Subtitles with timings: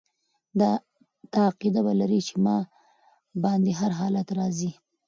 [0.59, 0.71] دا
[1.49, 2.57] عقیده به لري چې په ما
[3.43, 4.71] باندي هر حالت را ځي